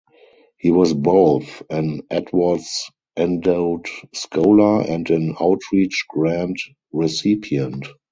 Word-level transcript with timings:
He 0.57 0.71
was 0.71 0.95
both 0.95 1.61
an 1.69 2.01
Edwards 2.09 2.89
Endowed 3.15 3.85
Scholar 4.15 4.81
and 4.81 5.07
an 5.11 5.35
Outreach 5.39 6.05
Grant 6.09 6.59
recipient. 6.91 7.85